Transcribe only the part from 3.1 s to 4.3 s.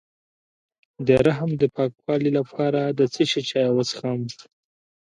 څه شي چای وڅښم؟